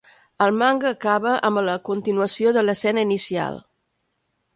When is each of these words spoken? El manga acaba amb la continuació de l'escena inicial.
El 0.43 0.53
manga 0.59 0.87
acaba 0.95 1.33
amb 1.49 1.61
la 1.67 1.75
continuació 1.89 2.53
de 2.57 2.63
l'escena 2.65 3.05
inicial. 3.09 3.61